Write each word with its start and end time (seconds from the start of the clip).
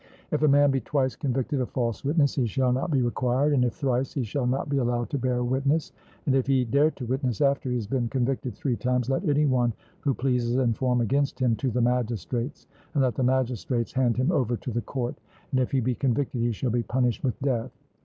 If 0.31 0.41
a 0.41 0.47
man 0.47 0.71
be 0.71 0.81
twice 0.81 1.15
convicted 1.15 1.61
of 1.61 1.69
false 1.69 2.03
witness, 2.03 2.33
he 2.33 2.47
shall 2.47 2.71
not 2.73 2.89
be 2.89 3.03
required, 3.03 3.53
and 3.53 3.63
if 3.63 3.75
thrice, 3.75 4.11
he 4.13 4.23
shall 4.23 4.47
not 4.47 4.67
be 4.67 4.77
allowed 4.77 5.11
to 5.11 5.19
bear 5.19 5.43
witness; 5.43 5.91
and 6.25 6.33
if 6.33 6.47
he 6.47 6.65
dare 6.65 6.89
to 6.89 7.05
witness 7.05 7.39
after 7.39 7.69
he 7.69 7.75
has 7.75 7.85
been 7.85 8.07
convicted 8.07 8.55
three 8.55 8.75
times, 8.75 9.11
let 9.11 9.29
any 9.29 9.45
one 9.45 9.73
who 9.99 10.15
pleases 10.15 10.55
inform 10.55 11.01
against 11.01 11.39
him 11.39 11.55
to 11.57 11.69
the 11.69 11.81
magistrates, 11.81 12.65
and 12.95 13.03
let 13.03 13.13
the 13.13 13.21
magistrates 13.21 13.93
hand 13.93 14.17
him 14.17 14.31
over 14.31 14.57
to 14.57 14.71
the 14.71 14.81
court, 14.81 15.19
and 15.51 15.59
if 15.59 15.69
he 15.69 15.79
be 15.79 15.93
convicted 15.93 16.41
he 16.41 16.51
shall 16.51 16.71
be 16.71 16.81
punished 16.81 17.23
with 17.23 17.39
death. 17.39 17.69